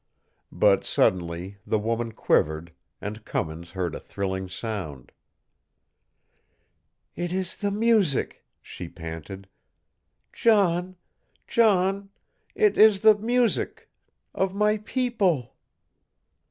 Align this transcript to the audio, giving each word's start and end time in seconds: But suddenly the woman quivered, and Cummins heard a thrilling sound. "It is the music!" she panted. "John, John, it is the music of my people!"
But 0.51 0.83
suddenly 0.83 1.57
the 1.63 1.77
woman 1.77 2.13
quivered, 2.13 2.73
and 3.01 3.23
Cummins 3.23 3.69
heard 3.69 3.93
a 3.93 3.99
thrilling 3.99 4.49
sound. 4.49 5.11
"It 7.15 7.31
is 7.31 7.57
the 7.57 7.69
music!" 7.69 8.43
she 8.63 8.87
panted. 8.89 9.47
"John, 10.33 10.95
John, 11.47 12.09
it 12.55 12.79
is 12.79 13.01
the 13.01 13.15
music 13.15 13.91
of 14.33 14.55
my 14.55 14.79
people!" 14.85 15.55